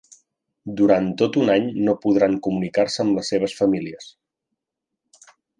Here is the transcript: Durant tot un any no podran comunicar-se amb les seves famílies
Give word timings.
Durant 0.79 1.09
tot 1.23 1.37
un 1.41 1.51
any 1.57 1.67
no 1.89 1.95
podran 2.07 2.39
comunicar-se 2.49 3.05
amb 3.05 3.21
les 3.21 3.31
seves 3.35 3.57
famílies 3.63 4.11